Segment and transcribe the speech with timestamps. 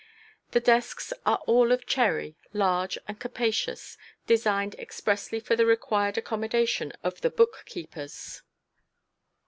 [0.49, 6.91] The desks are all of cherry, large and capacious, designed expressly for the required accommodation
[7.03, 8.41] of the bookkeepers.